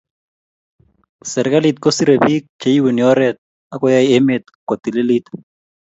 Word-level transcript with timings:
Serikalit 1.31 1.75
ko 1.83 1.89
sire 1.95 2.15
biik 2.23 2.43
che 2.59 2.69
iuni 2.77 3.01
oret 3.11 3.37
ako 3.73 3.85
yao 3.93 4.11
emet 4.17 4.43
ko 4.67 4.73
tililit 4.81 5.25